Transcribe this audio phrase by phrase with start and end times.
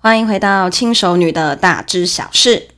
[0.00, 2.68] 欢迎回到轻熟女的大知小事。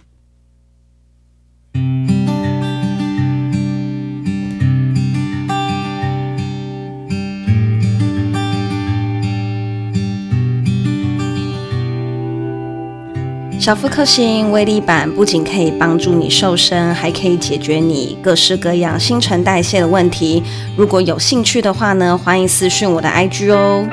[13.61, 20.43] 小腹克星威力版不仅可以帮助你瘦身，还可以解决你各式各样新陈代谢的问题。
[20.75, 23.87] 如果有兴趣的话呢，欢迎私讯我的 IG 哦。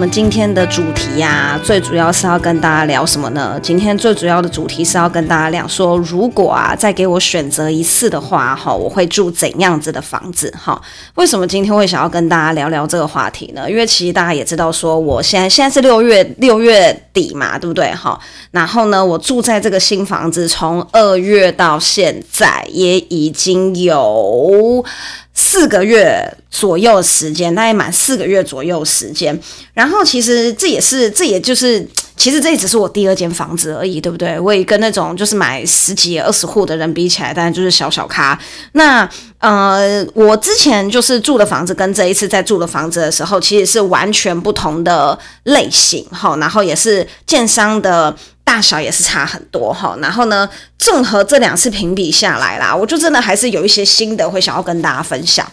[0.00, 3.60] 们今天的主题呀、最主要是要跟大家聊什么呢？
[3.62, 10.50] 今天最主要的主题是要跟大家聊说，如果啊再给我选择一次的话，哈，我会住怎样子的房子？
[10.58, 10.80] 哈，
[11.16, 13.70] 为什么今天会想要跟大家聊聊这个话题呢？
[13.70, 17.92] 因为其实大家也知道，说我现在现在是六月六月底嘛，对不对？
[17.94, 18.18] 哈，
[18.52, 24.82] 然后呢，我住在这个新房子，从二月到现在也已经有。
[25.40, 29.40] 四个月左右时间，大概满四个月左右时间。
[29.72, 34.38] 然后其实这也是，这也就是，其实这也只是我第二间房子而已，对不对？
[34.38, 38.38] 我也跟那种就是买十几、二十户的人比起来，当然就是小小咖。
[38.72, 46.36] 那呃，我之前就是住的房子，跟这一次在住的房子的时候，其实是完全不同的类型哈。
[46.36, 48.14] 然后也是建商的。
[48.50, 55.48] 大小也是差很多哈，然后呢，综合这两次评比下来啦，我就真的还是有一些心得会想要跟大家分享。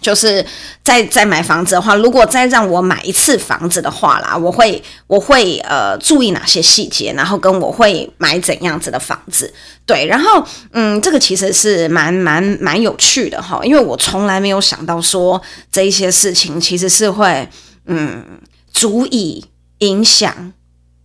[0.00, 0.46] 就是
[0.84, 9.52] 在在买房子的话，如果再让我买一次房子的话啦，我会我会呃注意哪些细节，然后跟我会买怎样子的房子。
[9.84, 15.42] 对，然后嗯，这个其实是蛮蛮蛮有趣的哈，因为我从来没有想到说
[15.72, 17.48] 这一些事情其实是会
[17.86, 18.24] 嗯
[18.72, 19.44] 足以
[19.78, 20.52] 影响。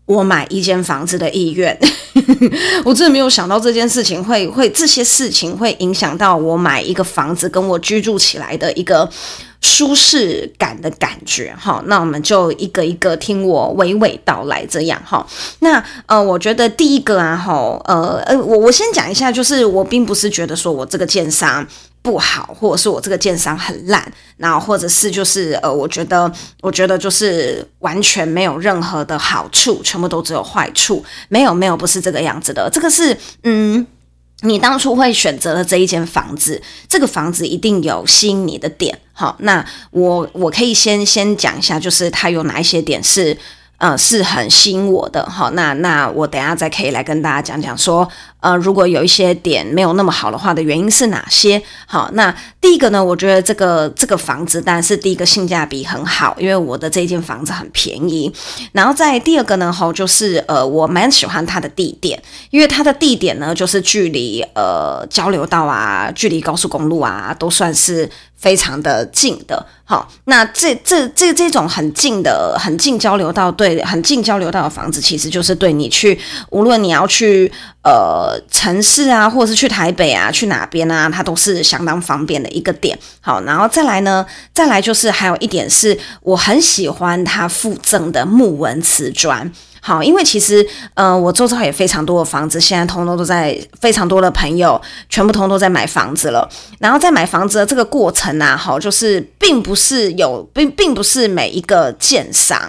[0.05, 1.75] 我买一间房子的意愿，
[2.85, 9.09] 我真的没有想到这件事情会会这些事情会影响到我买一个房子跟我居住起来的一个
[9.61, 11.81] 舒适感的感觉哈。
[11.87, 15.25] 那我们就一个一个听我娓娓道来这样哈。
[15.61, 17.53] 那呃，我觉得第一个啊哈，
[17.85, 21.65] 呃呃，我我先讲一下，就是我并不是觉得说我这个建商。
[22.05, 24.05] 不好，或者是我这个建商很烂，
[24.37, 31.03] 然后或者是就是呃，我觉得我觉得就是完全没有任何的好处，全部都只有坏处。
[31.29, 32.69] 没有没有，不是这个样子的。
[32.71, 33.87] 这个是嗯，
[34.41, 38.99] 你当初会选择的这一间房子，这个房子一定有吸引你的点。
[39.11, 43.35] 好，那我我可以先先讲一下，就是它有哪一些点是。
[43.77, 45.51] 呃，是很吸引我的好。
[45.51, 48.07] 那那我等下再可以来跟大家讲讲说，
[48.45, 51.59] 呃，如果有一些点没有那么好的话的原因是哪些？
[51.87, 58.31] 好，那第一个呢，我觉得这个这个房子当然是第一个性价比很好，因为我的这间房子很便宜。
[58.71, 68.07] 然后在第二个呢，吼，就是呃，我蛮喜欢它的地点，因为它的地点呢，就是距离呃交流道啊，距离高速公路啊，都算是。
[68.37, 76.19] 非常的近的，好，那这这这这种很近的、很近交流道，对，很近交流道的房子，其实就是对你去，
[76.51, 77.51] 无论你要去
[77.83, 82.97] 呃城市啊，或者是去台北啊，去哪边啊，它都是相当方便的一个点。
[83.21, 89.51] 好，然后再来呢，再来就是还有一点是，我很喜欢它附赠的木纹瓷砖。
[89.87, 96.49] 好，因为其实，呃，我周遭也非常多的房子，现在通通都在，非常多的朋友全部通通都在买房子了。
[96.79, 102.59] 然后在买房子的这个过程啊，好，就是并不是有，并并不是每一个建商。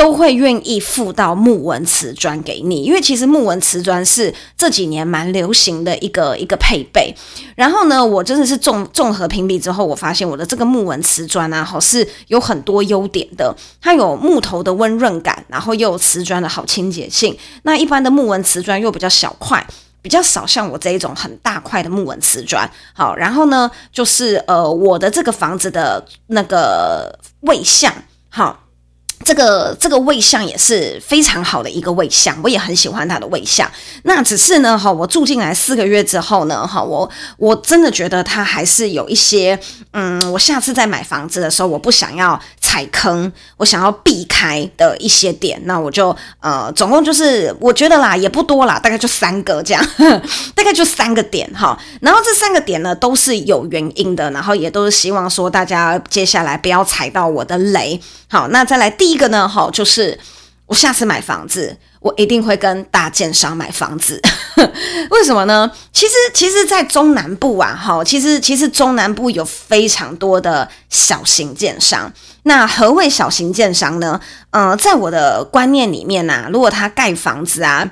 [0.00, 7.14] 都会愿意附到木纹瓷砖给你，因为其实木纹瓷砖是这几年蛮流行的一个一个配备。
[7.54, 13.54] 然后呢，我真的是综综合评比之后，我发现我的这个木纹瓷砖啊，好是有很多优点的。
[13.78, 17.36] 它有木头的温润感，然后又有瓷砖的好清洁性。
[17.64, 19.62] 那一般的木纹瓷砖又比较小块，
[20.00, 22.66] 比较少像我这一种很大块的木纹瓷砖。
[22.94, 27.92] 好，然后呢，就是呃，我的这个房子的那个位向，
[28.30, 28.60] 好。
[29.22, 33.70] 这个这个位相也是非常好的一个位相，我也很喜欢它的位相。
[34.04, 39.58] 那只是呢，哈，我住进来四个月之后呢，哈，我我真的觉得它还是有一些，
[39.92, 45.60] 嗯，我下次再买房子的时候，我不想要踩坑，我想要避开的一些点。
[45.64, 49.86] 那我就呃，总共就是我觉得啦，也不多啦，大概就三个这样，
[50.56, 51.78] 大概就三个点哈。
[52.00, 58.00] 然后这三个点呢，都是有原因的，然后也都是希望说大家接下来不要踩到我的雷。
[58.32, 59.48] 好，那再来第一个呢？
[59.48, 60.18] 好，就是
[60.66, 64.20] 我下次买房子，我一定会跟大建商买房子。
[65.10, 65.70] 为什么呢？
[65.92, 72.12] 其实，其实，在中南部啊，哈，其实，其实中南部有非常多的小型建商。
[72.44, 74.20] 那何谓小型建商呢？
[74.50, 77.90] 嗯、呃，在我的观念里面呢、啊，如果他盖房子啊，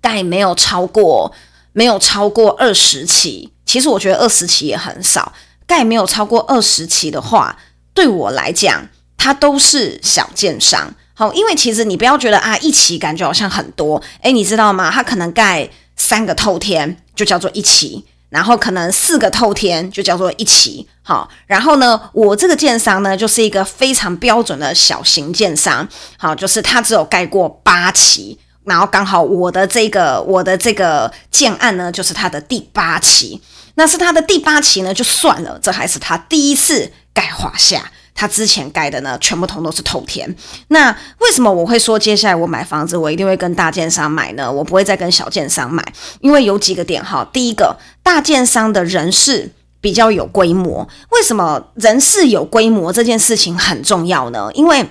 [0.00, 1.32] 盖没有超过
[1.72, 5.32] 没有超过二十期，其实我觉得二十期也很少。
[5.66, 7.56] 盖没有超过二十期的话，
[7.92, 10.92] 对我来讲，它都是小建商。
[11.14, 14.90] 好，因为其实你不要觉得啊，一期感觉好像很多，诶，你知道吗？
[14.90, 20.86] 它可能盖三个透天就叫做一期，然后可能四个透天就叫做一期。
[21.02, 25.88] 好，然后呢，我这个建商呢，就是一个非常标准的小型建商。
[26.18, 28.38] 好，就是它只有盖过八期。
[28.64, 33.40] 然后刚好我的这个我的这个建案呢，就是他的第八期，
[33.76, 40.34] 那是他的第八期呢，就算了，这还是他第一次盖华夏，他之前盖的呢，全部通都是透天。
[40.68, 40.90] 那
[41.20, 44.50] 为什么我会说接下来我买房子，我一定会跟大建商买呢？
[44.50, 45.84] 我不会再跟小建商买，
[46.20, 47.28] 因为有几个点哈。
[47.32, 54.48] 第一个，大建商的人事比较有规模，为什么人事有规模这件事情很重要呢？
[54.54, 54.88] 因为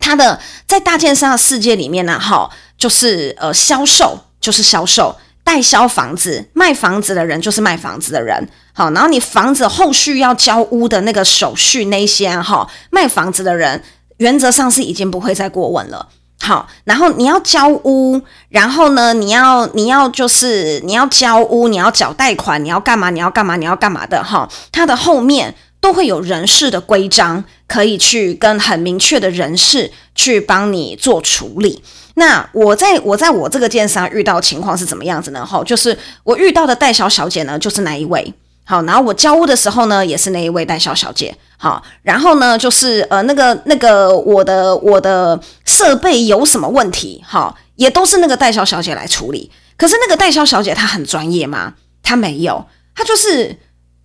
[0.00, 2.50] 他的在大建商的世界里面呢，哈。
[2.78, 13.82] 就是呃，销售就是销售，代销房子卖房子的人就是卖房子的人，好，然后你房子后续要交屋的那个手续那些哈，卖房子的人
[14.18, 16.06] 原则上是已经不会再过问了，
[16.42, 18.20] 好，然后你要交屋，
[18.50, 23.08] 然后呢，你要你要就是你要交屋，你要缴贷款，你要干嘛？
[23.08, 23.56] 你要干嘛？
[23.56, 24.46] 你要干嘛的哈？
[24.70, 31.82] 它的后面都会有人事的规章，可以去跟很明确的人事去帮你做处理。
[32.16, 35.46] 那我在我在我这个电商遇到情况是怎么样子呢？
[35.46, 38.34] 哈，就是我遇到的代销小姐呢，就是那一位。
[38.68, 41.34] 好，然后我交屋的时候呢，也是那一位代销小姐。
[41.56, 49.50] 好，然后呢，就是呃，那个那个我的我的设备有什么问题，哈，也都是那个代销小姐来处理。
[49.78, 51.74] 可是那个代销小姐她很专业吗？
[52.02, 53.56] 她没有，她就是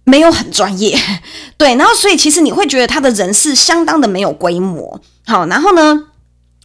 [0.04, 0.98] 没有很专业。
[1.58, 5.02] 对，然后所以其实你会觉得她的人事相当的没有规模。
[5.26, 6.06] 好，然后呢，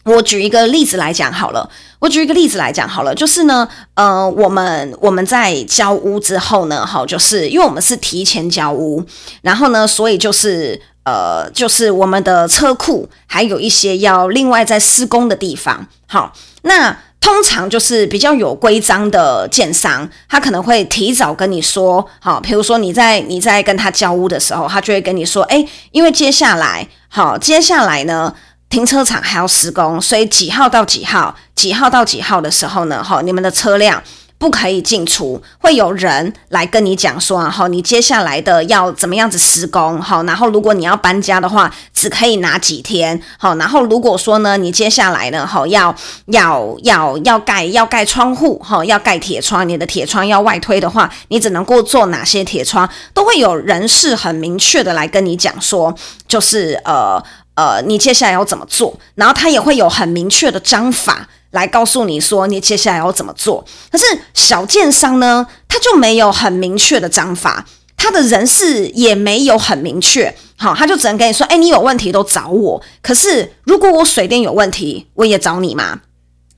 [0.06, 1.68] 我举一个例子来讲好了，
[1.98, 9.04] 我举一个例子来讲好了，就是呢，呃，我们我们在交屋之后呢，哈，就是因为我们是提前交屋，
[9.42, 16.32] 然后呢，所以就是呃，就是我们的车库还有一些要另外在施工的地方，好，
[16.62, 28.32] 那通常就是比较有规章的建商，他可能会提早跟你说，好，比如说你在你在跟他交屋的时候，他就会跟你说，诶，因为接下来，好，接下来呢。
[28.68, 33.02] 停车场还要施工，所以几号到几号，几号到几号的时候呢？
[33.02, 34.02] 哈，你们的车辆
[34.38, 45.94] 不可以进出，会有人来跟你讲说，哈，你接下来的要怎么样子施工，好，然后如果你要搬家的话，只可以拿几天，好，然后如果说呢，你接下来呢，哈，要
[46.26, 55.94] 要要要盖要盖窗户，哈，要盖铁窗，你的铁窗要外推的话，你只能够做哪些铁窗，都会有人事很明确的来跟你讲说，
[56.28, 57.22] 就是呃。
[57.56, 58.96] 呃，你接下来要怎么做？
[59.16, 63.64] 然后他也会有很明确的章法来告诉你说你接下来要怎么做。
[63.90, 64.04] 可是
[64.34, 67.66] 小建商呢，他就没有很明确的章法，
[67.96, 70.32] 他的人事也没有很明确。
[70.58, 72.82] 好，他就只能跟你说，哎，你有问题都找我。
[73.02, 76.00] 可是如果我水电有问题，我也找你吗？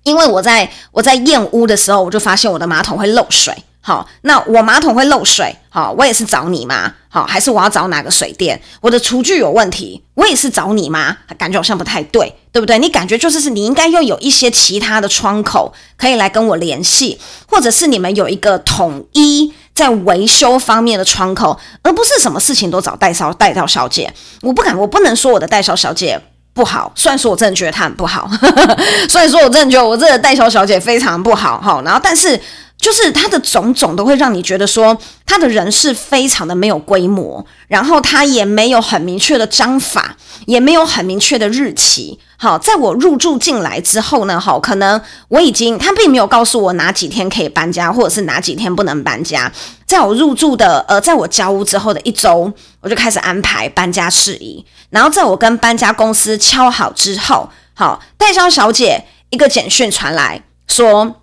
[0.05, 3.55] 因为我在我在验屋的时候，我就发现我的马桶会漏水。
[3.80, 6.92] 好，那我马桶会漏水，好，我也是找你吗？
[7.08, 8.60] 好，还是我要找哪个水电？
[8.82, 11.16] 我的厨具有问题，我也是找你吗？
[11.38, 12.78] 感觉好像不太对，对不对？
[12.78, 24.12] 你感觉就是是你应该要有一些其他的窗口可以来跟我联系，或者是你们有一个统一在维修方面的窗口，而不是什么事情都找代销代销小姐。
[24.42, 26.20] 我不敢，我不能说我的代销小姐
[26.52, 28.28] 不好，虽然说我真的觉得她很不好，
[29.08, 32.38] 所以说我真的觉得我这个代销小姐非常不好，哈，然后但是。
[32.78, 40.16] 就是他的种种都会让你觉得说，他的人事非常的没有规模，然后他也没有很明确的章法，
[40.47, 42.20] 也没有很明确的日期。
[42.37, 49.52] 好，在我入住进来之后呢，好，可能我已经他并没有告诉我哪几天可以搬家，或者是哪几天不能搬家。
[49.85, 54.64] 在我入住的呃，在我交屋之后的一周，我就开始安排搬家事宜。
[54.90, 61.16] 然后在我跟搬家公司敲好之后，好，代销小姐一个简讯传来说，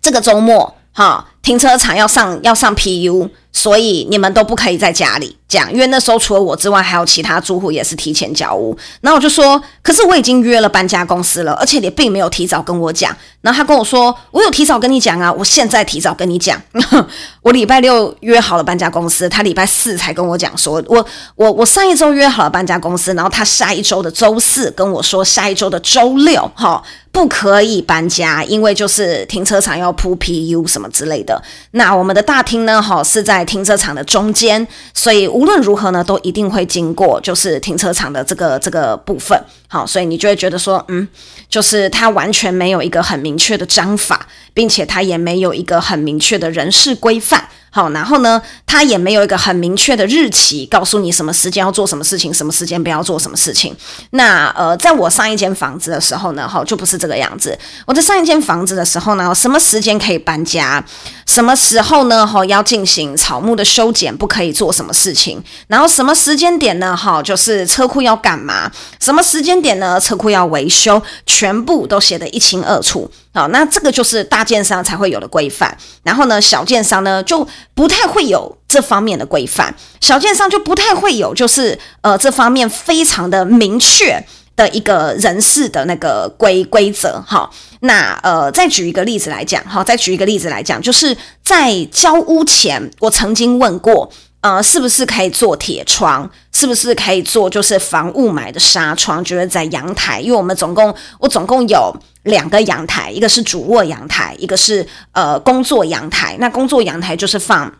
[0.00, 0.76] 这个周末。
[0.96, 8.76] 好，停车场要上要上 PU，所以你们都不可以在家里讲，因为那时候除了我之外，还有其他住户也是提前交屋。
[9.00, 13.16] 然后我就说，可是我已经约了搬家公司了，而且你并没有提早跟我讲。
[13.40, 16.60] 然后他跟我说，我有提早跟你讲啊，我现在提早跟你讲。
[17.42, 21.06] 我礼拜六约好了搬家公司，他礼拜四才跟我讲说，我
[21.36, 26.82] 我我上一周约好了搬家公司，然后他下一周的周四跟我说，下一周的周六，哈。
[27.14, 31.40] 不可以搬家，因为就是停车场要铺 PU 什么之类的。
[31.70, 39.38] 那我们的大厅呢，哈，是在停车场的中间，所以无论如何呢，都一定会经过就是停车场的这个这个部分。
[39.68, 41.06] 好，所以你就会觉得说，嗯，
[41.48, 47.46] 就是它完全没有一个很明确的章法，并且他也没有一个很明确的人事规范。
[47.70, 53.74] 好，然后呢，他也没有一个很明确的日期，告诉你什么时间要做什么事情，什么时间不要做什么事情。
[54.10, 57.58] 那呃，在我上一间房子的时候呢，哈，就不是这个样子。
[57.84, 60.84] 我在上一间房子的时候呢，什么时间可以搬家，
[61.26, 68.70] 什么时候呢，哈，要进行草木的修剪，不可以做什么事情，然后什么时间点呢，哈，就是车库要干嘛，
[69.00, 73.10] 什么时间点呢，车库要维修，全部都写得一清二楚。
[73.34, 84.24] 好，那这个就是大建商才会有的规范，然后呢，小建商呢就不太会有这方面的规范，小建商就不太会有，就是呃这方面非常的明确
[84.54, 87.20] 的一个人事的那个规规则。
[87.26, 94.08] 好，那呃再举一个例子来讲，好，再举一个例子来讲，就是在交屋前，我曾经问过。
[94.44, 96.30] 呃，是不是可以做铁窗？
[96.52, 99.24] 是不是可以做就是防雾霾的纱窗？
[99.24, 101.90] 就是在阳台，因为我们总共我总共有
[102.24, 106.36] 两个阳台，一个是主卧阳台，一个是呃工作阳台。
[106.38, 107.72] 那工作阳台就是放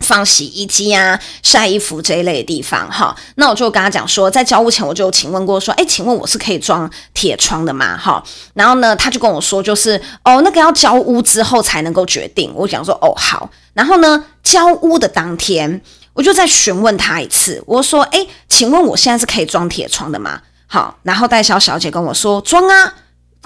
[0.00, 3.16] 放洗衣机啊、晒衣服这一类的地方哈。
[3.36, 7.96] 那我就跟他讲说，在交屋前我就请问过说，哎，请问我是可以装铁窗的吗？
[7.96, 12.52] 哈，然后呢，他就跟我说，就是哦，那个要交屋之后才能够决定。
[12.54, 13.48] 我讲说，哦，好。
[13.72, 15.80] 然后呢，交屋的当天。
[16.14, 22.94] 我就再询问他一次，我说：“诶，请问我现在是可以装铁窗的吗？”好，然后代销小姐跟我说：“装啊，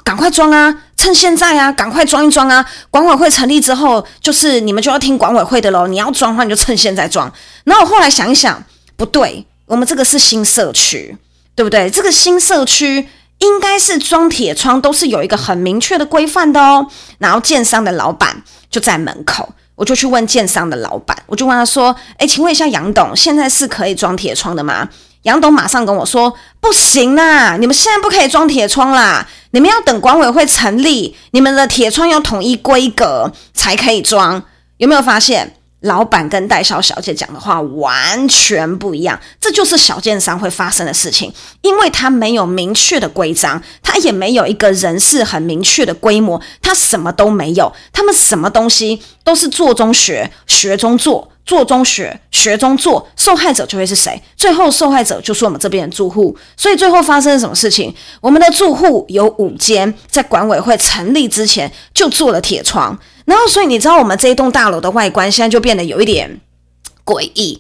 [0.05, 2.65] 赶快装啊，趁现在啊，赶快装一装啊！
[2.91, 5.87] 管委会成立之后，就是你们就要听管委会的喽。
[5.87, 7.33] 你要装的话，你就趁现在装。”
[7.65, 8.63] 然后我后来想一想，
[8.97, 11.17] 不对，我们这个是新社区，
[11.55, 11.91] 对不对？
[11.91, 13.09] 这个新社区
[13.39, 16.87] 应该是装铁窗都是有一个很明确的规范的哦。
[17.19, 19.53] 然后建商的老板就在门口。
[19.77, 24.89] 我就去问建商的老板，我就问他说：“哎，请问一下杨董，现在是可以装铁窗的吗？”
[25.23, 34.43] 杨董马上跟我说：“不行啦，你们现在不可以装铁窗啦，你们要等管委会成立，你们的铁窗要统一规格才可以装。”
[34.79, 35.57] 有没有发现？
[35.81, 54.21] 老板跟代销小姐讲的话完全不一样，这就是小建商会发生的事情，因为他没有明确的规章，他也没有一个人事很明确的规模，他什么都没有，他们什么东西都是做中学，学中做，做中学，学中做，受害者就会是谁？
[54.35, 57.95] 最后受害者就是我们这边的住户，所以最后发生了什么事情？
[58.23, 62.99] 我们的住户有五间，在管委会成立之前就做了铁窗。
[63.27, 66.41] 然后，所以你知道我们这一栋大楼的外观现在就变得有一点
[67.07, 67.57] 诡异，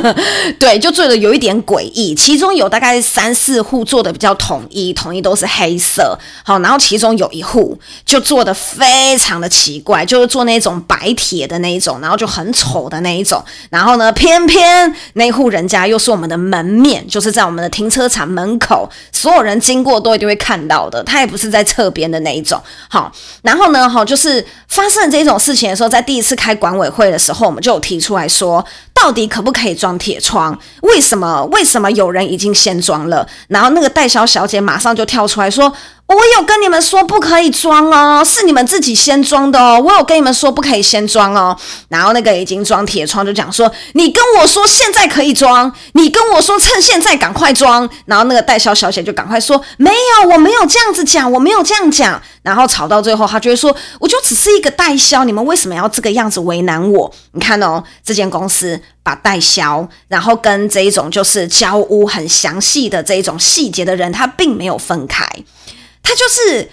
[0.60, 2.14] 对，就做的有一点诡异。
[2.14, 6.18] 其中有大概三四户做的比较统一，统一都是黑色。
[6.44, 13.42] 好，然后其中有一户就做的非常的奇怪，就是做那种白铁的那一种，然后就很丑的那一种。
[13.70, 21.02] 然后呢，偏偏那户人家又是我们的门面，就是在我们的停车场门口，所有人经过都一定会看到的。
[21.04, 22.60] 他也不是在侧边的那一种。
[22.90, 28.62] 好，然后呢，哈，就是发生这种事情的时候，在第一次开管委会的时候，我们就有提出来说。
[28.94, 30.58] 到底可不可以装铁窗？
[30.82, 31.44] 为什么？
[31.52, 33.28] 为什么有人已经先装了？
[33.48, 35.72] 然后那个代销小姐马上就跳出来说。
[36.14, 39.80] 我有跟你们说不可以装哦，是你们自己先装的哦。
[39.84, 41.56] 我有跟你们说不可以先装哦。
[41.88, 47.88] 然后那个已经装铁窗就讲说，你跟我说现在可以装，你跟我说趁现在赶快装。
[48.06, 52.20] 然后那个代销小姐就赶快说，没有，我没有这样子讲，我没有这样讲。
[52.42, 57.12] 然后吵到最后，他就会说，我就只是一个代销，你们为什么要这个样子为难我？
[57.32, 65.24] 你看哦，这间公司把代销，然后跟这一种就是交屋很详细的这一种细节的人，他并没有分开。
[66.02, 66.70] 他就是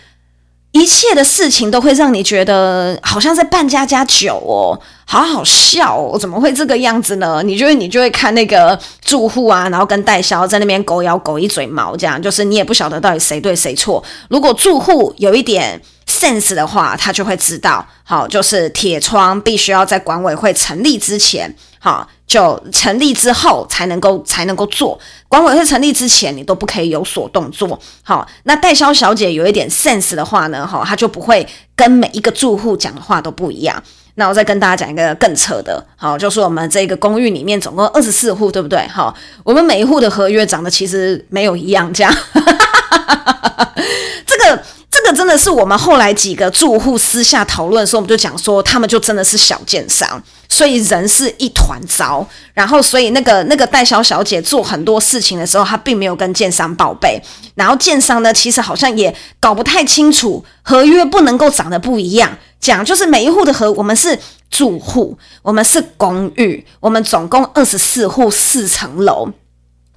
[0.71, 7.41] 一切的事情都会让你觉得好像在扮家家酒哦，好好笑哦，怎么会这个样子呢？
[7.43, 14.03] 你就会你就会看那个住户啊，然后跟代销在那边狗咬狗一嘴毛，这样就是你也不晓得到底谁对谁错。
[14.29, 22.07] 如果住户有一点 sense 的话，他就会知道，好，就是铁窗必须要在管委会成立之前，好。
[22.29, 27.77] 就成立之后才能够才能够做，管委会成立之前你都不可以有所动作。
[28.03, 31.45] 好，那代销小姐有一点 sense 的话呢，哈，她就不会
[31.75, 33.83] 跟每一个住户讲的话都不一样。
[34.13, 38.87] 那我再跟大家讲一个更扯的，好，就是我们这个公寓里面总共二十四户，对不对？
[38.87, 39.11] 好，
[39.43, 42.15] 我们每一户的合约长得其实没有一样，这样，
[44.27, 44.63] 这个。
[44.91, 52.27] 这个真的是我们后来几个住户私下讨论的时候，我们就讲说，他们就真的是小建商，所以人是一团糟。
[52.53, 57.21] 然后，所以那个那个代销小姐做很多事情的时候，她并没有跟建商报备。
[57.55, 62.37] 然后建商呢，其实好像也搞不太清楚合约不能够长得不一样。
[62.59, 64.19] 讲就是每一户的合，我们是
[64.51, 69.29] 住户，我们是公寓，我们总共二十四户四层楼。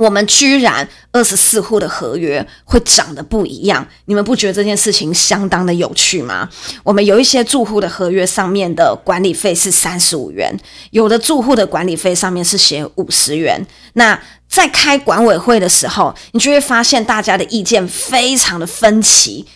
[0.02, 6.48] 我们居然二十四户的合约会长得不一样，你们不觉得这件事情相当的有趣吗？
[6.82, 10.52] 我们有一些住户的合约上面的管理费是三十五元，
[10.90, 13.64] 有的住户的管理费上面是写五十元。
[13.92, 19.46] 那在开管委会的时候，你就会发现大家的意见非常的分歧。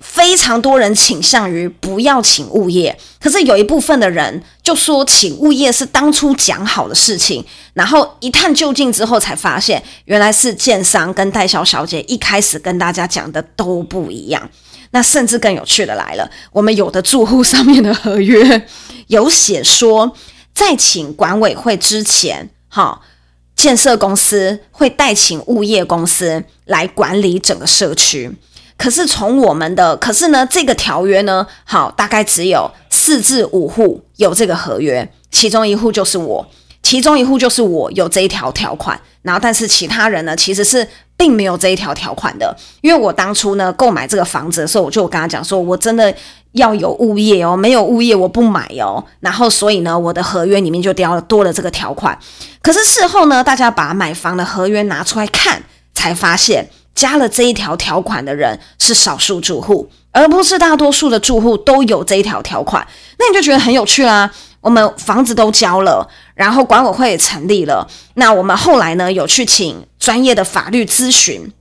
[0.00, 14.48] 非常多人倾向于不要请物业，可是有一部分的人就说请物业是当初讲好的事情，然后一探究竟之后才发现，原来是建商跟代销小姐一开始跟大家讲的都不一样。
[14.92, 18.66] 那甚至更有趣的来了，我们有的住户上面的合约
[19.08, 20.16] 有写说，
[20.54, 23.00] 在请管委会之前，哈，
[23.56, 28.32] 建设公司会代请物业公司来管理整个社区。
[28.76, 36.46] 可是从我们的，可是呢，这个条约呢，好，大概只有四至五户有这个合约，其中一户就是我，
[36.82, 46.12] 其中一户就是我有这一条条款，然后但是其他人呢，其实是并没有这一条条款的，因为我当初呢购买这个房子的时候，我就跟他讲说，我真的
[46.52, 52.18] 要有物业哦，没有物业我不买哦，然后所以呢，我的合约里面就掉了多了这个条款，
[52.60, 55.62] 可是事后呢，大家把买房的合约拿出来看，
[55.94, 56.68] 才发现。
[56.94, 62.86] 加了这一条条款的人是少数住户，而不是大多数的住户都有这一条条款。
[63.18, 64.30] 那你就觉得很有趣啦。
[64.60, 67.86] 我们房子都交了，然后管委会也成立了。
[68.14, 71.52] 那我们后来呢，有去请专业的法律咨询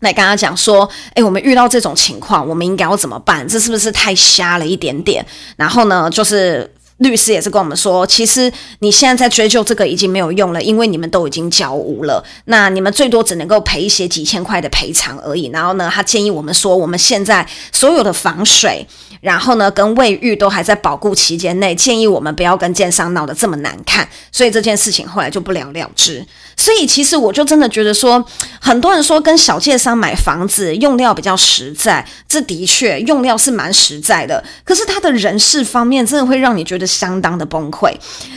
[0.00, 3.46] 来跟他讲说：“诶，我们遇到这种情况，我们应该要怎么办？
[3.46, 5.24] 这是不是太瞎了一点点？”
[5.56, 6.74] 然后呢，就是。
[6.98, 15.46] 律师也是跟我们说，其实你现在在追究这个已经没有用了，因为你们都已经交屋了，那你们最多只能够赔一些几千块的赔偿而已。
[15.52, 18.86] 然后呢，他建议我们说，我们现在所有的防水，
[19.20, 24.08] 然后呢，跟卫浴都还在保固期间内，建议我们不要跟建商闹得这么难看。
[24.30, 26.24] 所以这件事情后来就不了了之。
[26.56, 28.24] 所以其实我就真的觉得说，
[28.60, 34.42] 很多人说跟小建商买房子用料比较实在，这的确用料是蛮实在的。
[34.64, 37.92] 可是他的人事方面真的会让你觉得相当的崩溃。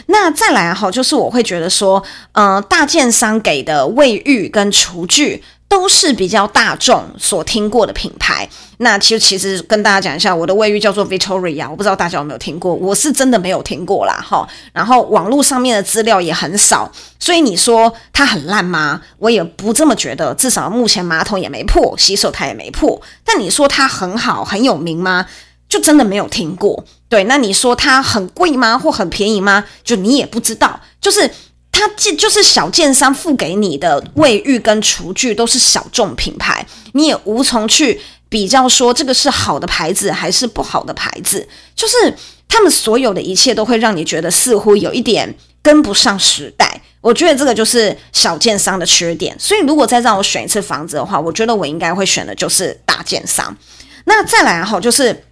[0.07, 2.01] 那再来哈，就是我会觉得说，
[2.33, 5.43] 呃，大建商给的卫浴跟厨具。
[5.71, 8.45] 都是比较大众所听过的品牌。
[8.79, 14.45] 那其实其实跟大家讲一下，我的卫浴叫做 Victoria，我不知道大家有没有听过，我是真的没有听过啦哈。
[14.73, 19.01] 然后网络上面的资料也很少，所以你说它很烂吗？
[19.17, 20.33] 我也不这么觉得。
[20.33, 23.01] 至少目前马桶也没破，洗手台也没破。
[23.23, 25.25] 但你说它很好很有名吗？
[25.69, 26.83] 就真的没有听过。
[27.07, 28.77] 对，那你说它很贵吗？
[28.77, 29.63] 或很便宜吗？
[29.85, 30.81] 就你也不知道。
[30.99, 31.31] 就是。
[31.71, 42.15] 它这就是小建商付给你的卫浴跟厨具都是小众品牌，你也无从去比较说这个是好的牌子还是不好的牌子，就是
[42.47, 46.81] 他们所有的一切都会让你觉得似乎有一点跟不上时代。
[46.99, 49.35] 我觉得这个就是小建商的缺点。
[49.39, 53.57] 所以如果再让我选一次房子的话，我觉得我应该会选的就是大建商。
[54.05, 55.25] 那再来哈，就是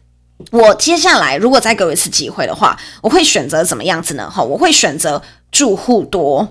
[0.52, 4.30] 我接下来如果再给我一次机会的话，我会选择怎么样子呢？
[4.30, 5.22] 哈，我会选择。
[5.52, 6.48] 住户多，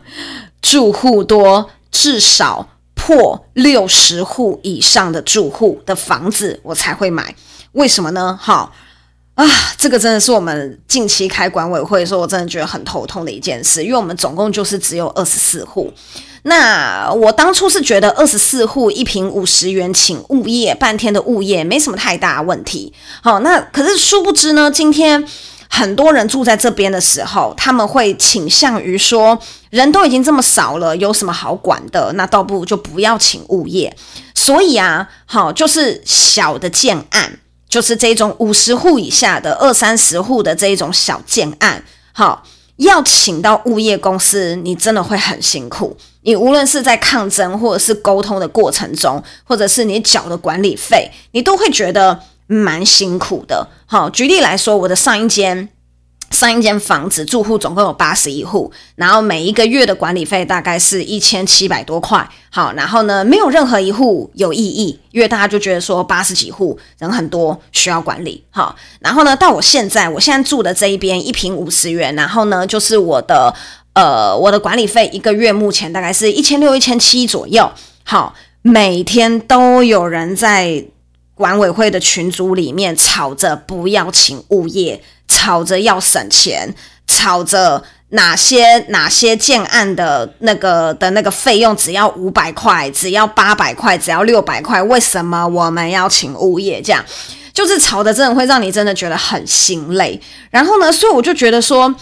[0.60, 7.34] 住户多，至少破六十户以上的住户的房子，我才会买。
[7.72, 8.38] 为什么呢？
[8.38, 8.70] 好
[9.34, 9.46] 啊，
[9.78, 15.90] 这个真的是我们近期开管委会的时候，我真的觉得很头痛的一件事，因为我们总共就是只有二十四户。
[16.44, 22.92] 那我当初是觉得二十四户一平五十元，请物业半天的物业没什么太大问题。
[23.22, 25.26] 好，那可是殊不知呢，今天。
[25.66, 29.36] 很多人住在这边的时候，他们会倾向于说，
[29.70, 32.12] 人都已经这么少了，有什么好管的？
[32.12, 33.96] 那倒不如就不要请物业。
[34.36, 42.44] 所以啊，好，就是小的建案，就是这种五十户以下的二三十户的这一种小建案，好，
[42.76, 45.96] 要请到物业公司，你真的会很辛苦。
[46.22, 52.20] 你无论是在抗争或者是沟通的过程中，或者是你缴的管理费，你都会觉得。
[52.46, 55.66] 蛮辛苦的，好，举例来说，我的上一间
[56.34, 73.54] 上一间房子住户总共有八十一户，然后每一个月的管理费大概是一千七百多块，好，然后呢，没有任何一户有异议，因为大家就觉得说八十几户人很多需要管理，好，然后呢，到我现在我现在住的这一边一平五十元，然后呢，就是我的
[73.94, 77.70] 呃我的管理费一个月目前大概是一千六一千七左右，
[78.02, 80.84] 好，每天都有人在。
[81.34, 86.74] 管委会的群组里面吵着不要请物业，吵着要省钱，
[87.06, 96.80] 吵着哪些哪些建案的那个的那个费用只要五百块，只要八百块，只要六百块，为什么我们要请物业？
[96.80, 97.04] 这样
[97.52, 100.20] 就是吵的，真的会让你真的觉得很心累。
[100.50, 101.94] 然后呢，所以我就觉得说。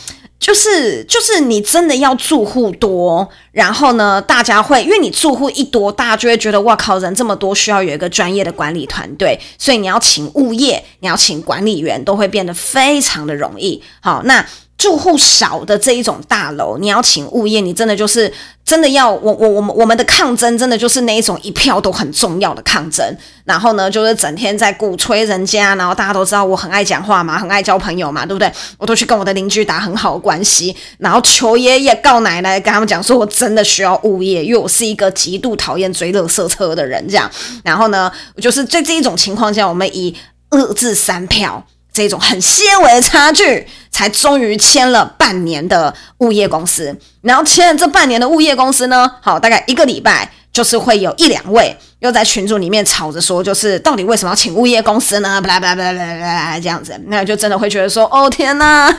[0.43, 13.81] 就是就是你真的要住户多，然后呢，大家会因为你住户一多，大家就会觉得哇靠，人这么多，需要有一个专业的管理团队，所以你要请物业，你要请管理员，都会变得非常的容易。
[14.01, 14.45] 好，那。
[14.83, 18.31] 住户少的这一种大楼，你要请物业，你真的就是
[18.65, 23.17] 真的要我我我们我们的抗争，真的就是那一种一票都很重要的抗争。
[23.45, 28.53] 然后呢，就是整天在鼓吹人家，然后大家都知道我很爱讲话嘛，很爱交朋友嘛，对不对？
[28.77, 37.31] 我都去跟我的邻居打很好的关系，然后求爷爷告奶奶跟他们讲说，我真的需要物业，因为我是一个极度讨厌追垃圾车的人，这样。
[37.63, 40.13] 然后呢，就是在这一种情况下，我们以
[40.51, 41.65] 二至三票。
[41.93, 46.97] 这种很些微的差距，才终于签了半年的物业公司。
[47.21, 55.39] 然后签了这半年的物业公司呢，好，大概一个礼拜，就是会有一两位又在群组里面吵着说，就是到底为什么要请物业公司呢？
[55.45, 58.91] 巴拉巴拉巴拉巴拉这样子，那就真的会觉得说，哦天哪，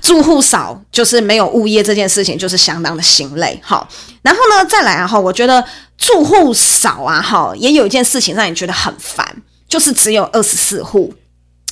[0.00, 3.60] 住户少，就是没有物业这件事情，就是相当的心累。
[3.62, 3.86] 好，
[4.22, 5.62] 然后呢，再来啊，哈，我觉得
[5.96, 9.24] 住户少啊，哈，也有一件事情让你觉得很烦，
[9.68, 11.12] 就是只有二十四户。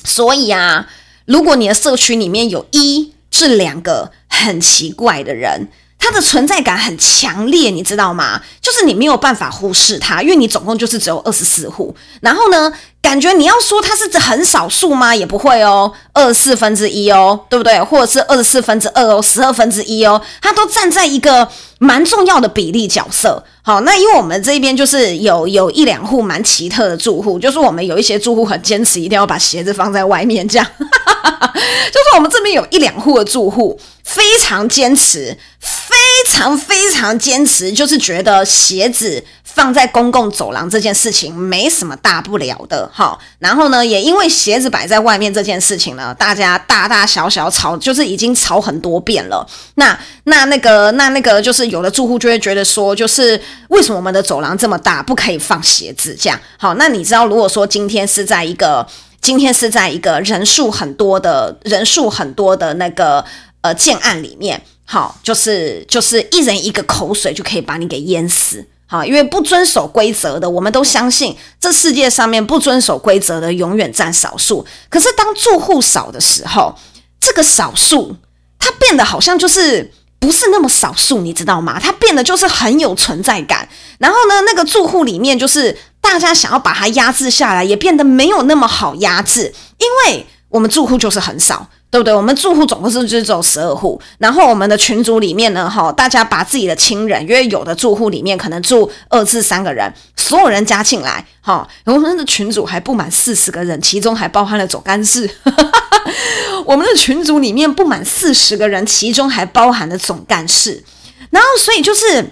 [0.07, 0.89] 所以啊，
[1.25, 5.67] 如果你的社区里面有一至两个很奇怪的人，
[5.99, 8.41] 它的存在感很强烈，你知道吗？
[8.61, 11.95] 就是你没有办法忽视它，因为你总共就是只有二十四户。
[12.21, 15.15] 然后呢，感觉你要说它是很少数吗？
[15.15, 17.81] 也不会哦，二十四分之一哦，对不对？
[17.83, 21.47] 或者是二十四分之二哦，十二分之一哦，它都站在一个
[21.79, 23.43] 蛮重要的比例角色。
[23.63, 35.95] 好，那因为我们这边就是有有一两户蛮奇特的住户，就是我们有一些住户很坚持一定要把鞋子放在外面，这样， 就是我们这边有一两户的住户非常坚持，非
[36.31, 39.23] 常非常坚持，就是觉得鞋子。
[39.43, 43.17] 放在公共走廊这件事情没什么大不了的，哈。
[43.39, 49.43] 然后呢，也因为鞋子摆在外面这件事情呢，大家大大小小吵，就是已经吵很多遍了。
[49.73, 56.15] 那那那个那那个，就是有的住户就会觉得说，就是为什么我们的走廊这么大，不可以放鞋子？
[56.19, 56.75] 这样好。
[56.75, 58.85] 那你知道，如果说今天是在一个
[59.19, 63.25] 今天是在一个人数很多的人数很多的那个
[63.61, 68.65] 呃建案里面，好，就是就是一人一个口水就可以把你给淹死。
[68.89, 74.65] 好，因为不遵守规则的，我们都相信这世界上面不遵守规则的永远占少数。
[74.89, 76.73] 可是当住户少的时候，
[77.19, 78.15] 这个少数
[78.57, 81.77] 它变得好像就是不是那么少数，你知道吗？
[81.77, 83.67] 它变得就是很有存在感。
[83.99, 91.69] 然后呢，那个住户里面就是大家想要把它压制下来，也变得没有那么好压制，因为我们住户就是很少。
[91.89, 92.13] 对不对？
[92.13, 105.29] 我们住户总共是就只有十二户，然后我们的群组里面呢，哈，大家把自己的亲人，因为有的住户里面可能住二至三个人，所有人加进来，哈，我们的群组还不满四十个人，其中还包含了总干事。
[106.65, 110.83] 我们的群组里面不满四十个人，其中还包含了总干事。
[111.29, 112.25] 然后，所以就是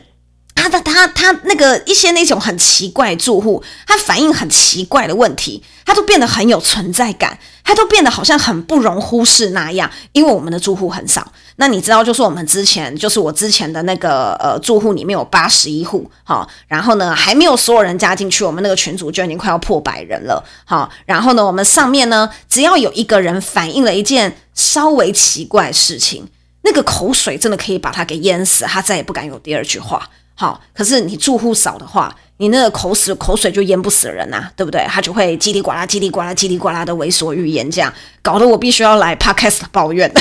[0.69, 7.37] 他他他那个一些那种很奇怪住户，他反映很奇怪的问题，他都变得很有存在感。
[7.67, 11.31] 他都变得好像很不容忽视那样，因为我们的住户很少。
[11.55, 26.27] 那你知道，就是我们之前，就是我之前的那个呃住户里面有八十一户，好，然后呢还没有所有人加进去，我们那个群组就已经快要破百人了，好，然后呢我们上面呢只要有一个人反映了一件稍微奇怪的事情，
[26.61, 30.07] 那个口水真的可以把他给淹死，他再也不敢有第二句话。
[30.37, 34.85] 好，可是你住户少的话，你那个口水口水就淹不死人呐、啊，对不对？
[34.89, 40.13] 他就会叽里呱啦、叽里呱啦、叽里呱啦的为所欲言，这样搞得我必须要来 podcast 抱怨。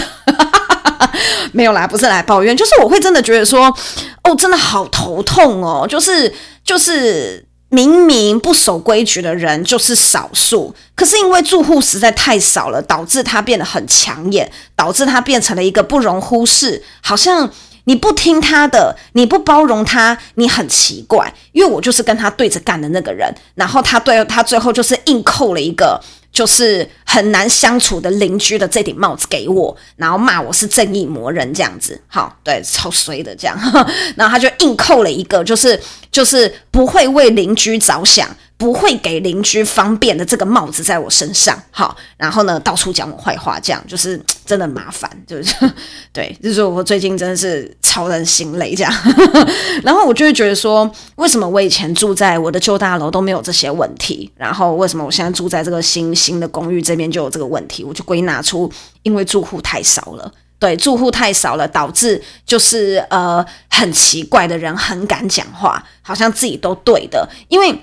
[1.53, 3.67] 没有啦，不是来抱怨，就是我会真的觉得说，
[4.23, 17.51] 哦，真的好头痛哦，就是就是明明不守规矩的人就是少数，可是因为住户实在太少了，导致他变得很抢眼，导致他变成了一个不容忽视，好像。
[17.85, 21.33] 你不听他的，你不包容他，你很奇怪。
[21.53, 26.01] 因为我就是跟他对着干的那个人，然后他对他最后就是硬扣了一个
[26.33, 32.01] 就是很难相处的邻居的这顶帽子给我，然后骂我是正义魔人这样子。
[32.09, 33.57] 好，对，超衰的这样。
[34.17, 38.29] 然后他就硬扣了一个，就是就是不会为邻居着想。
[38.57, 45.55] 不会给邻居方便的这个帽子在我身上，好，然后呢，到处讲我坏话，这样就是真的麻烦，就是
[46.15, 48.93] 对，就是我最近真的是超人心累这样，
[49.83, 57.83] 然后我就会觉得说，为什么我以前住在我的旧大楼都没有这些问题，然后为什么我现在住在这个新新的公寓这边就有这个问题？
[57.83, 58.71] 我就归纳出，
[59.03, 67.77] 因为住户太少了，对，住户太少了，导致就是呃很奇怪的人很敢讲话，好像自己都对的，因为。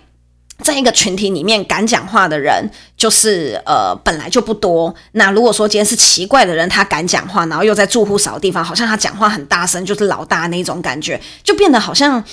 [0.62, 4.94] 在一个群体里面敢讲话的人，就是呃本来就不多。
[5.14, 12.24] 那如果说今天是奇怪的人，他敢讲话，然后又在住户少的地方，好像他讲话很大声，就是老大那种感觉，就变得好像。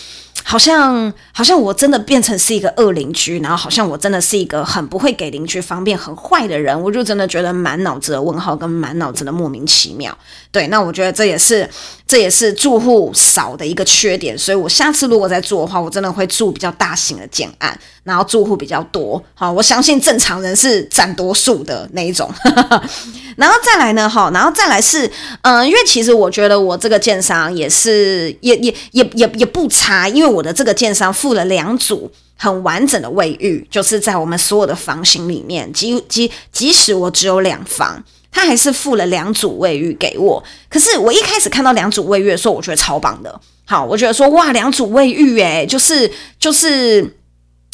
[0.44, 10.16] 好像好像我真的变成是一个恶邻居，然后好像我真的是一个很不会给邻居方便、很坏的人，我就真的觉得满脑子的问号跟满脑子的莫名其妙。
[10.50, 11.68] 对，那我觉得这也是
[12.08, 19.22] 这也是住户少的一个缺点，所以我下次如果再住的话，我真的会住比较大型的建案，然后住户比较多。
[19.34, 22.32] 好，我相信正常人是占多数的那一种。
[23.36, 25.08] 然后再来呢，哈，然后再来是，
[25.42, 38.02] 嗯、因为其实我觉得我这个建商也是也也也也也不差，因为我的这个建商付了两组很完整的卫浴，就是在我们所有的房型里面，即即即使我只有两房。
[38.30, 43.40] 他还是付了两组卫浴给我，可是我一开始看到两组卫浴的时候，我觉得超棒的。
[43.64, 47.16] 好，我觉得说哇，两组卫浴，诶，就是就是，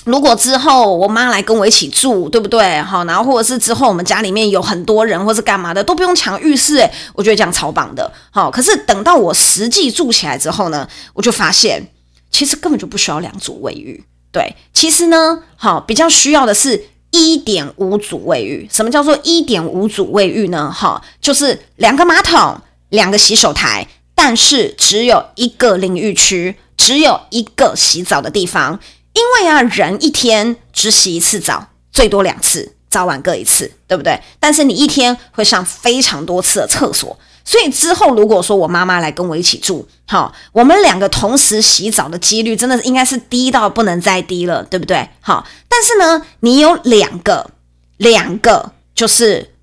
[0.04, 2.80] 如果之后我妈来跟我一起住，对不对？
[2.82, 8.10] 好，然后或者是之后我们家里面有很多人，或是干嘛的，都不用抢浴室，诶，我觉得这样超棒的。
[8.30, 11.86] 好，可是等到我实际住起来之后呢，我就发现
[12.30, 14.02] 其实根本就不需要两组卫浴。
[14.32, 16.86] 对，其实呢，好，比较需要的是。
[17.14, 20.68] 一点五组卫浴，什么叫做一点五组卫浴呢？
[20.74, 28.80] 哈，就是两个马桶，两个洗手台，但是只有一个淋浴区，只有一个洗澡的地方。
[29.12, 34.20] 因为啊，人一天只洗一次澡，最多两次，早晚各一次，对不对？
[34.40, 37.16] 但是你一天会上非常多次的厕所。
[37.44, 45.08] 所以之后，如果说我妈妈来跟我一起住，好，我们两个同时洗澡的几率真的应该是低到不能再低了，对不对？
[45.20, 47.50] 好，但是呢，你有两个，
[47.98, 49.54] 两个就是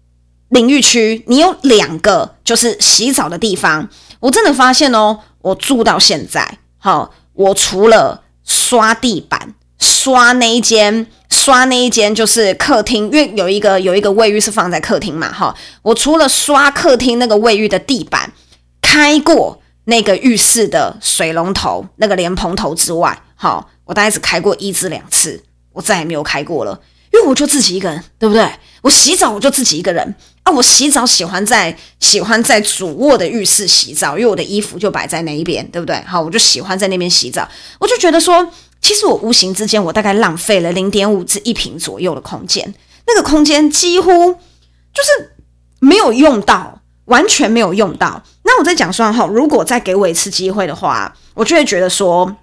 [0.49, 3.89] 淋浴区，你有两个就是洗澡的地方。
[4.19, 9.55] 我真的发现哦，我住到现在，好，我除了刷地板。
[9.81, 15.53] 刷那一间，刷那一间就是客厅，因为有一个有一个卫浴是放在客厅嘛，哈。
[15.81, 18.31] 我除了刷客厅那个卫浴的地板，
[18.79, 26.79] 开过那个浴室的水龙头那个莲蓬头之外，哈，我大概只开过一至两次，我再也没有开过了，
[27.11, 28.47] 因为我就自己一个人，对不对？
[28.83, 35.99] 我洗澡我就自己一个人啊，我洗澡喜欢在喜欢在主卧的浴室洗澡，因为我的衣服就摆在那一边，对不对？
[36.05, 38.47] 好，我就喜欢在那边洗澡，我就觉得说。
[38.91, 42.75] 其实我无形之间，我大概浪费了零点五至一平左右的空间，
[43.07, 45.33] 那个空间几乎就是
[45.79, 48.21] 没有用到，完全没有用到。
[48.43, 52.35] 那我在讲说哈，如果再给我一次机会的话，我就会觉得说，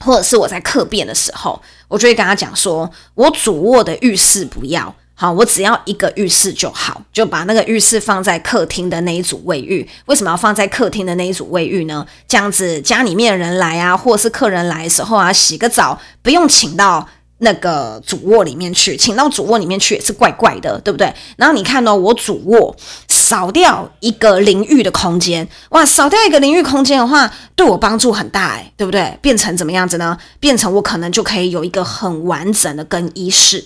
[0.00, 4.94] 或者是我在客变的时候，我就会跟他讲说，我主卧的浴室不要。
[5.14, 9.88] 好，我只要一个浴室就好，就把那个浴室放在客厅的那一组卫浴。
[10.06, 12.04] 为什么要放在客厅的那一组卫浴呢？
[12.26, 17.06] 这样子家里面人来啊，或是客人来的时候啊，洗个澡不用请到
[17.38, 21.12] 那个主卧里面去，请到主卧里面去也是怪怪的，对不对？
[21.36, 22.74] 然后你看呢，我主卧
[23.08, 29.16] 少掉一个淋浴的空间，哇，少掉一个淋浴空间的话，对我帮助很大，诶，对不对？
[29.20, 30.16] 变成怎么样子呢？
[30.40, 33.64] 变成我可能就可以有一个很完整的更衣室。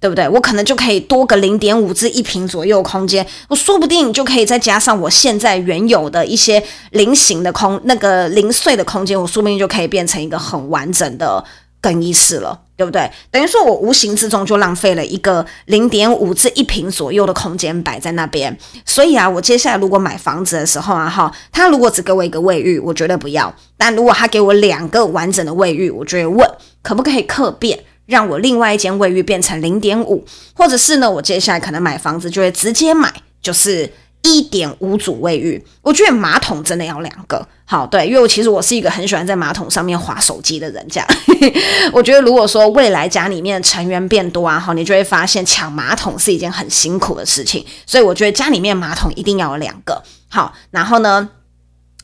[0.00, 0.28] 对不对？
[0.28, 11.42] 我可能就可以多个零点五至一平左右空间，我说不定就可以再加上我现在原有的一些零型的空那个零碎的空间，我说不定就可以变成一个很完整的
[11.80, 13.10] 更衣室了，对不对？
[13.32, 18.56] 等于说我无形之中就浪费了一个零点五至一平左右的空间摆在那边。
[18.84, 26.48] 所以啊，我接下来如果买房子的时候啊，哈，他如果只给我一个卫浴，我绝对不要；但如果他给我两个完整的卫浴，我就会问
[26.82, 27.78] 可不可以客变。
[28.08, 33.92] 让我另外一间卫浴变成零点五，或者是呢，我接下来可能买房子就会直接买，就是
[34.22, 35.62] 一点五组卫浴。
[35.82, 41.06] 我觉得马桶真的要两个，好，对，因为我其实我是一个很喜欢在马桶上面滑手机的人，这样。
[41.92, 51.28] 我觉得如果说未来家里面成员变多啊，好，你就会发现抢马桶是一件很辛苦的事情，所以我觉得家里面马桶一定要有两个，好，然后呢。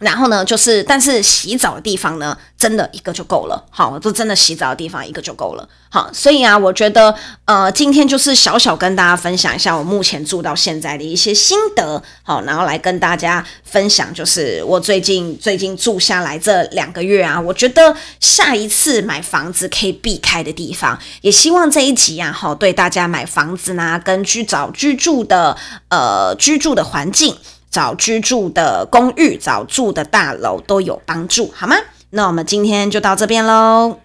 [0.01, 3.65] 然后呢，就是但是洗澡的地方呢，真的一个就够了。
[3.71, 5.67] 好，就真的洗澡的地方一个就够了。
[5.89, 12.03] 好，所以啊，我觉得呃，今天就是小小跟大家分享一下我目前住到现在的一些心得。
[12.25, 25.57] 好，然后来跟大家分享，就是我最近最近住下来这两个月啊，我觉得下一次买房子可以避开的地方，也希望这一集啊，好对大家买房子呢，跟居找居住的
[25.89, 27.37] 呃居住的环境。
[27.75, 31.75] 找居住的公寓，找住的大楼都有帮助，好吗？
[32.11, 33.99] 那我们今天就到这边喽。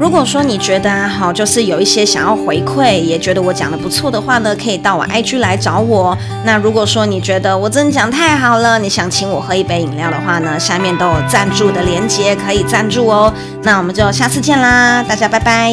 [0.00, 6.16] 如果说你觉得好，就是有一些想要回馈，也觉得我讲的不错的话呢，可以到我 IG 来找我。
[6.42, 13.30] 那如果说你觉得我真的讲太好了，你想请我喝一杯饮料的话呢，下面都有赞助的连接，可以赞助哦。
[13.62, 15.70] 那我们就下次见啦，大家拜拜。